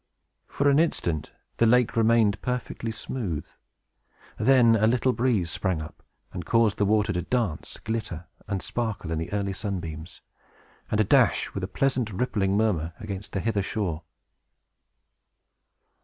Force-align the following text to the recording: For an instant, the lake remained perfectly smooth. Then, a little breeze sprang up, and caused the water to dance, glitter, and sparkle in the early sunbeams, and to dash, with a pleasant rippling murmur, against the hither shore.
For 0.47 0.67
an 0.67 0.79
instant, 0.79 1.29
the 1.57 1.67
lake 1.67 1.95
remained 1.95 2.41
perfectly 2.41 2.89
smooth. 2.91 3.45
Then, 4.39 4.75
a 4.75 4.87
little 4.87 5.13
breeze 5.13 5.51
sprang 5.51 5.79
up, 5.79 6.01
and 6.33 6.43
caused 6.43 6.77
the 6.79 6.87
water 6.87 7.13
to 7.13 7.21
dance, 7.21 7.77
glitter, 7.77 8.25
and 8.47 8.63
sparkle 8.63 9.11
in 9.11 9.19
the 9.19 9.31
early 9.31 9.53
sunbeams, 9.53 10.23
and 10.89 10.97
to 10.97 11.03
dash, 11.03 11.53
with 11.53 11.63
a 11.63 11.67
pleasant 11.67 12.09
rippling 12.11 12.57
murmur, 12.57 12.93
against 12.99 13.33
the 13.33 13.41
hither 13.41 13.61
shore. 13.61 14.01